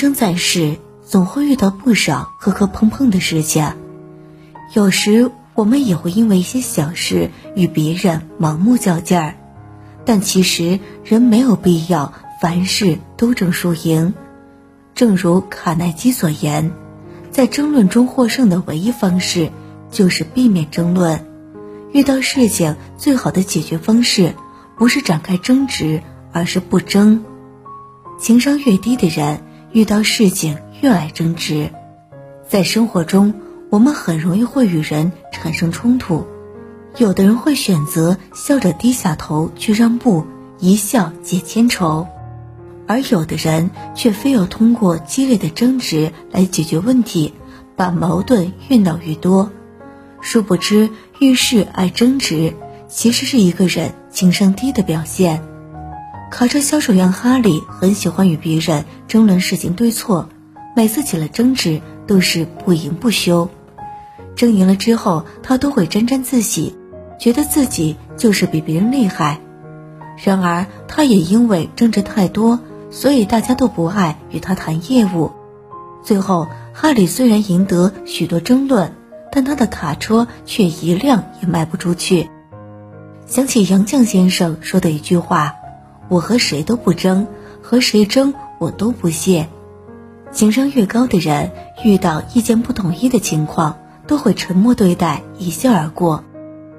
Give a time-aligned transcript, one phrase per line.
[0.00, 3.70] 生在世，总会遇到不少磕磕碰碰的事情。
[4.72, 9.34] 有时我们也会因为一些小事与别人盲目较劲儿，
[10.06, 14.14] 但其实人没有必要凡事都争输赢。
[14.94, 16.72] 正如卡耐基所言，
[17.30, 19.52] 在争论中获胜的唯一方式
[19.90, 21.26] 就是避免争论。
[21.92, 24.34] 遇到事情，最好的解决方式
[24.78, 26.00] 不是展开争执，
[26.32, 27.22] 而是不争。
[28.18, 29.42] 情商越低的人。
[29.72, 31.70] 遇到事情越爱争执，
[32.48, 33.34] 在生活中，
[33.70, 36.26] 我们很容易会与人产生冲突。
[36.96, 40.24] 有的人会选择笑着低下头去让步，
[40.58, 42.08] 一笑解千愁；
[42.88, 47.34] 而有的人却非要通过激烈的争执来解决问题，
[47.76, 49.52] 把矛盾越闹越多。
[50.20, 50.90] 殊不知，
[51.20, 52.54] 遇事爱争执，
[52.88, 55.44] 其实是一个人情商低的表现。
[56.30, 60.28] 卡车销售员哈利很喜欢与别人争论事情对错，
[60.76, 63.50] 每次起了争执都是不赢不休。
[64.36, 66.76] 争赢了之后，他都会沾沾自喜，
[67.18, 69.40] 觉得自己就是比别人厉害。
[70.24, 72.60] 然而，他也因为争执太多，
[72.90, 75.32] 所以大家都不爱与他谈业务。
[76.04, 78.94] 最后，哈里虽然赢得许多争论，
[79.32, 82.30] 但他的卡车却一辆也卖不出去。
[83.26, 85.56] 想起杨绛先生说的一句话。
[86.10, 87.26] 我和谁都不争，
[87.62, 89.48] 和谁争我都不屑。
[90.32, 91.52] 情商越高的人，
[91.84, 96.24] 遇到意见不统一的情况，都会沉默对待，一笑而过；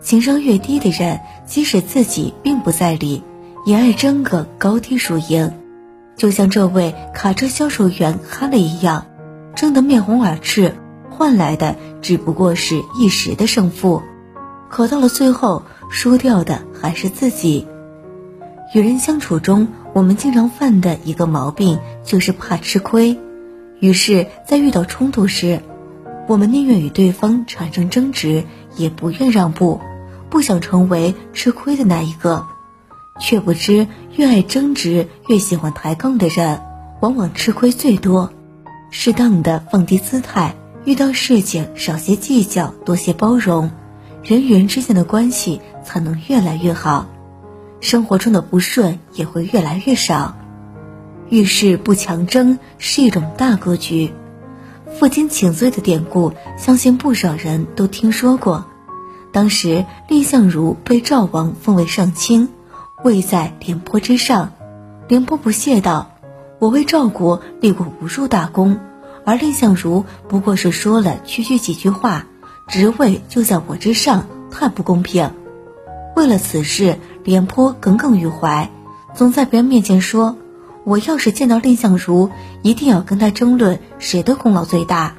[0.00, 3.22] 情商越低的人，即使自己并不在理，
[3.64, 5.50] 也爱争个高低输赢。
[6.16, 9.06] 就像这位卡车销售员哈雷一样，
[9.54, 10.74] 争得面红耳赤，
[11.10, 14.02] 换来的只不过是一时的胜负，
[14.68, 17.66] 可到了最后，输掉的还是自己。
[18.74, 23.16] 与人相处中，我们经常犯的一个毛病就是怕吃亏，
[23.78, 25.62] 于是，在遇到冲突时，
[26.26, 28.42] 我们宁愿与对方产生争执，
[28.76, 29.80] 也不愿让步，
[30.28, 32.46] 不想成为吃亏的那一个，
[33.20, 33.86] 却不知
[34.16, 36.60] 越爱争执、越喜欢抬杠的人，
[37.00, 38.32] 往往吃亏最多。
[38.90, 43.70] 适当的放低姿态，遇到事情少些计较，多些包容，
[44.24, 47.06] 人与人之间的关系才能越来越好。
[47.84, 50.34] 生活中的不顺也会越来越少，
[51.28, 54.10] 遇事不强争是一种大格局。
[54.98, 58.64] 负荆请罪的典故，相信不少人都听说过。
[59.34, 62.48] 当时蔺相如被赵王封为上卿，
[63.02, 64.54] 位在廉颇之上。
[65.06, 66.10] 廉颇不屑道
[66.60, 68.80] ：“我为赵国立过无数大功，
[69.26, 72.24] 而蔺相如不过是说了区区几句话，
[72.66, 75.30] 职位就在我之上，太不公平。”
[76.16, 76.98] 为了此事。
[77.24, 78.70] 廉颇耿耿于怀，
[79.14, 80.36] 总在别人面前说
[80.84, 82.30] ：“我要是见到蔺相如，
[82.62, 85.14] 一定要跟他争论谁的功劳最大。”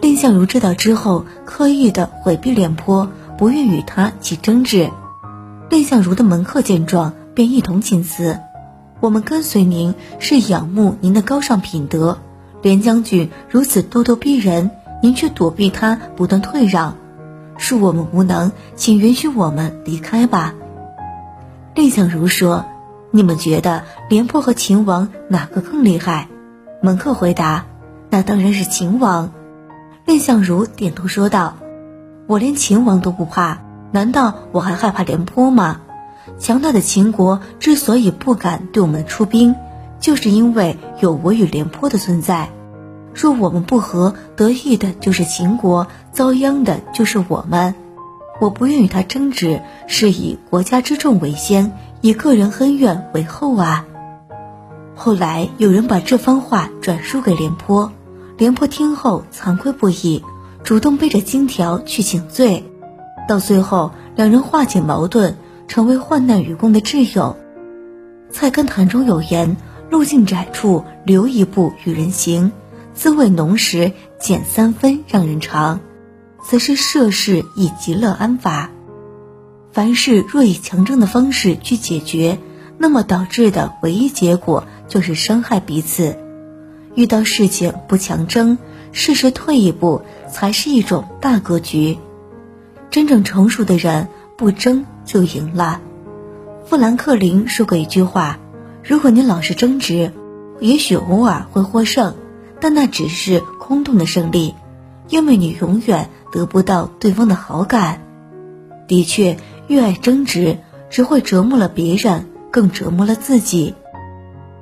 [0.00, 4.90] 蔺相如知道之后，刻意的回避廉颇，不愿与他起争执。
[5.70, 8.38] 蔺相如的门客见状，便一同请辞
[9.00, 12.18] ：“我们跟随您是仰慕您的高尚品德，
[12.62, 14.70] 廉将军如此咄咄逼人，
[15.02, 16.94] 您却躲避他，不断退让。”
[17.58, 20.54] 恕我们无能，请允许我们离开吧。
[21.78, 22.64] 蔺相如说
[23.12, 26.26] ：“你们觉得廉颇和秦王哪个更厉害？”
[26.82, 27.66] 门客回答
[28.10, 29.30] ：“那当然是秦王。”
[30.04, 31.54] 蔺相如点头说道
[32.26, 33.58] ：“我连秦王都不怕，
[33.92, 35.82] 难道我还害怕廉颇吗？
[36.36, 39.54] 强大的秦国之所以不敢对我们出兵，
[40.00, 42.48] 就是因为有我与廉颇的存在。”
[43.14, 47.76] 若我们不和，得意的就是秦国，遭殃的就是我们。
[48.40, 53.84] 我不愿与他争执，是以国家之重为先，以个人恩怨为后啊。
[54.94, 57.92] 后来有人把这番话转述给廉颇，
[58.36, 60.22] 廉颇听后惭愧不已，
[60.62, 62.64] 主动背着金条去请罪。
[63.28, 65.34] 到最后，两人化解矛盾，
[65.66, 67.36] 成为患难与共的挚友。
[68.30, 69.56] 菜根谭中有言
[69.90, 72.52] ：“路径窄处留一步与人行。”
[72.94, 75.78] 滋味浓时减三分让人尝，
[76.48, 78.70] 则是涉世以极乐安法。
[79.70, 82.38] 凡事若以强争的方式去解决，
[82.78, 86.16] 那么导致的唯一结果就是伤害彼此。
[86.94, 88.56] 遇到事情不强争，
[88.92, 90.00] 适时退一步，
[90.32, 91.98] 才是一种大格局。
[92.90, 94.08] 真正成熟的人
[94.38, 95.82] 不争就赢了。
[96.64, 98.38] 富兰克林说过一句话
[98.82, 100.12] ：“如果你老是争执，
[100.60, 102.14] 也许偶尔会获胜。”
[102.58, 104.54] 但那只是空洞的胜利，
[105.08, 108.02] 因为你永远得不到对方的好感。
[108.86, 110.58] 的确，越爱争执，
[110.90, 113.74] 只会折磨了别人，更折磨了自己。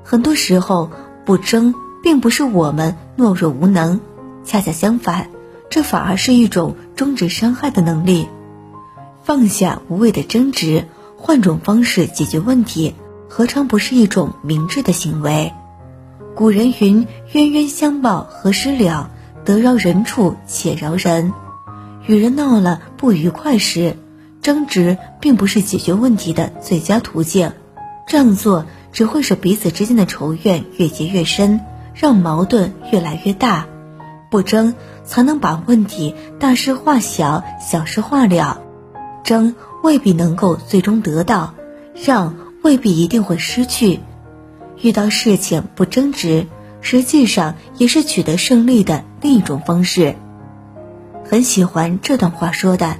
[0.03, 0.91] 很多时候，
[1.25, 4.01] 不争并不是我们懦弱无能，
[4.45, 5.29] 恰恰相反，
[5.69, 8.29] 这反而是一种终止伤害的能力。
[9.23, 12.95] 放下无谓的争执，换种方式解决问题，
[13.29, 15.53] 何尝不是一种明智的行为？
[16.37, 19.11] 古人云：“冤冤相报何时了？
[19.47, 21.33] 得饶人处且饶人。”
[22.07, 23.97] 与人闹了不愉快时，
[24.43, 27.53] 争执并不是解决问题的最佳途径。
[28.07, 31.61] 这样做只会使彼此之间的仇怨越结越深，
[31.95, 33.67] 让矛盾越来越大。
[34.31, 38.61] 不争，才能把问题大事化小，小事化了。
[39.25, 41.55] 争未必能够最终得到，
[42.05, 43.99] 让未必一定会失去。
[44.81, 46.47] 遇到事情不争执，
[46.81, 50.15] 实际上也是取得胜利的另一种方式。
[51.29, 52.97] 很喜欢这段话说的：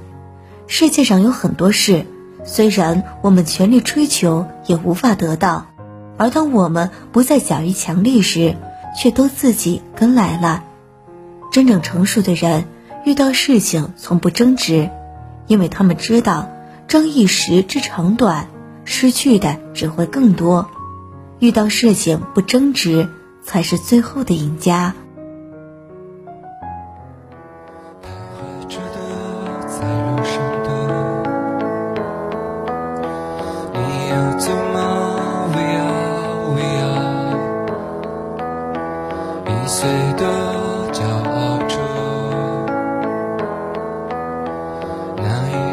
[0.67, 2.05] 世界上有很多事，
[2.43, 5.67] 虽然我们全力追求也无法得到，
[6.17, 8.57] 而当我们不再假于强力时，
[8.93, 10.65] 却都自己跟来了。
[11.49, 12.65] 真正成熟的人，
[13.05, 14.89] 遇到事情从不争执，
[15.47, 16.49] 因为他们知道，
[16.89, 18.49] 争一时之长短，
[18.83, 20.69] 失去的只会更多。
[21.39, 23.07] 遇到事情不争执，
[23.45, 24.93] 才是最后的赢家。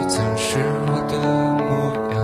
[0.09, 1.13] 曾是我的
[1.59, 1.63] 模
[2.15, 2.17] 样，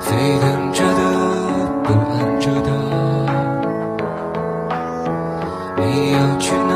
[0.00, 0.06] 沸
[0.40, 1.00] 腾着的，
[1.84, 2.68] 不安着的。
[5.76, 5.82] 你
[6.12, 6.72] 要去哪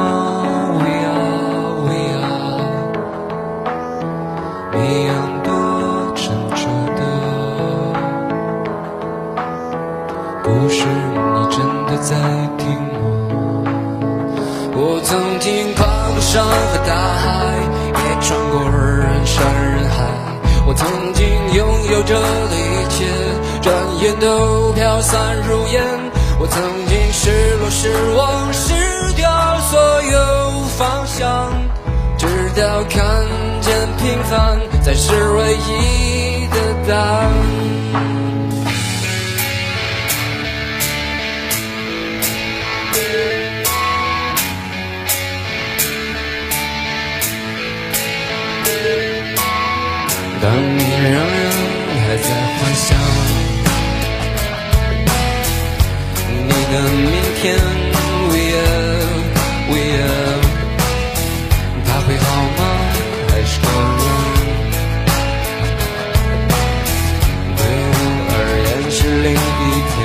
[0.75, 2.29] ？We are，we are。
[5.07, 5.09] 样
[5.43, 5.49] 的，
[6.15, 6.63] 沉着
[6.97, 7.01] 的，
[10.43, 11.57] 不是你真
[11.87, 12.17] 的在
[12.59, 12.97] 听吗？
[14.75, 17.58] 我曾经跨过山和大海。
[18.21, 19.97] 穿过人山人海。
[20.67, 23.07] 我曾经拥有着的一切，
[23.63, 25.83] 转眼都飘散如烟。
[26.41, 28.73] 我曾经失落、失望、失
[29.15, 31.51] 掉所有方向，
[32.17, 32.27] 直
[32.61, 33.27] 到看
[33.61, 36.57] 见平凡才是唯一的
[36.87, 38.38] 答案。
[50.79, 51.17] 仍然
[52.01, 52.89] 还在幻想
[56.47, 57.07] 你的明
[57.41, 57.45] 天
[58.29, 60.41] ，We are，We are，
[61.87, 62.27] 他会好
[62.59, 62.61] 吗？
[63.29, 64.01] 还是个人？
[67.57, 67.61] 对
[67.91, 67.97] 我
[68.31, 68.37] 而
[68.67, 69.37] 言是另一
[69.91, 69.97] 天。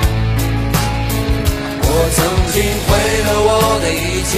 [1.86, 2.18] 我曾
[2.54, 2.56] 经
[2.88, 2.90] 毁
[3.26, 3.50] 了我
[3.82, 3.94] 的一
[4.24, 4.34] 切，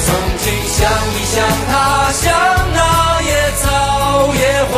[0.00, 0.08] 曾
[0.38, 0.78] 经想
[1.14, 2.32] 你想他，像
[2.72, 3.28] 那野
[3.60, 3.64] 草
[4.34, 4.74] 野花，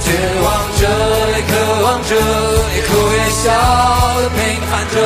[0.00, 0.06] 绝
[0.44, 0.46] 望
[0.78, 0.82] 着
[1.34, 1.50] 也渴
[1.84, 2.10] 望着，
[2.74, 3.44] 也哭也笑
[4.36, 4.38] 平
[4.70, 4.96] 凡着。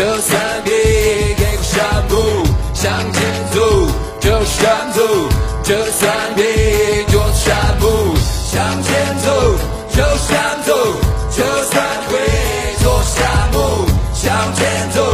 [0.00, 0.72] 就算别
[1.36, 2.16] 给过山姆，
[2.72, 3.20] 向前
[3.52, 3.60] 走，
[4.18, 5.02] 就算走，
[5.62, 7.84] 就算别做山姆，
[8.50, 9.28] 向前走，
[9.90, 10.72] 就算走，
[11.30, 12.16] 就算会
[12.80, 15.04] 做山姆，向前走，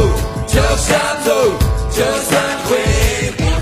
[0.47, 1.35] 就算走，
[1.91, 2.79] 就算会。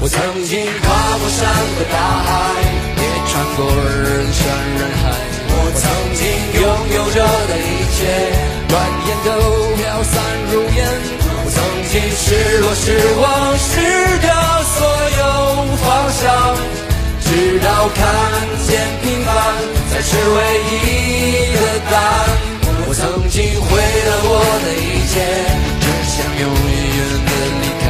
[0.01, 2.61] 我曾经跨过山和大海，
[3.01, 4.45] 也穿过人山
[4.77, 5.03] 人海，
[5.49, 6.21] 我曾经
[6.61, 6.63] 拥
[6.93, 7.17] 有着
[7.49, 8.05] 的一切，
[8.69, 8.77] 转
[9.07, 9.33] 眼都
[10.77, 11.57] 我曾
[11.89, 12.85] 经失落、失
[13.21, 13.23] 望、
[13.57, 13.69] 失
[14.19, 14.27] 掉
[14.75, 14.77] 所
[15.17, 15.21] 有
[15.77, 16.23] 方向，
[17.21, 17.97] 直到看
[18.67, 18.69] 见
[19.01, 19.27] 平凡
[19.89, 20.37] 才是唯
[20.71, 20.73] 一
[21.55, 22.27] 的答案。
[22.87, 24.31] 我曾经毁了我
[24.63, 25.13] 的一切，
[25.81, 27.83] 只想永远的离开。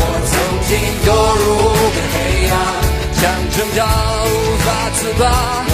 [0.00, 0.32] 我曾
[0.68, 0.70] 经
[1.04, 1.06] 堕
[1.38, 2.16] 入无边黑
[2.50, 2.56] 暗，
[3.14, 3.78] 想挣扎
[4.24, 4.26] 无
[4.64, 5.67] 法自拔。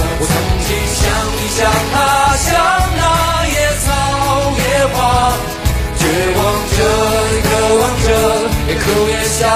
[8.79, 9.47] 哭也笑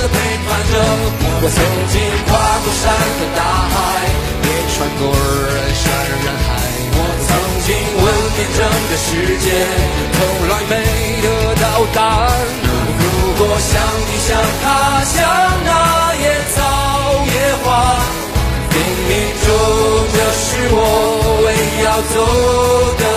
[0.00, 0.74] 的陪伴着。
[1.40, 1.58] 我曾
[1.92, 1.94] 经
[2.26, 2.30] 跨
[2.62, 2.82] 过山
[3.16, 3.40] 和大
[3.72, 3.76] 海，
[4.42, 6.48] 也穿过人山人海。
[6.94, 7.30] 我曾
[7.64, 7.68] 经
[8.02, 9.46] 问遍整个世界，
[10.14, 10.72] 从来没
[11.22, 11.26] 得
[11.62, 12.30] 到答案。
[12.98, 13.02] 如
[13.38, 13.70] 果像
[14.08, 14.28] 你像
[14.62, 14.66] 他
[15.04, 15.14] 像
[15.64, 15.70] 那
[16.16, 16.24] 野
[16.54, 16.56] 草
[17.26, 17.66] 野花，
[18.72, 18.74] 冥
[19.08, 19.10] 冥
[19.46, 19.48] 中
[20.12, 20.76] 这是我
[21.44, 22.16] 唯一要走
[22.98, 23.07] 的。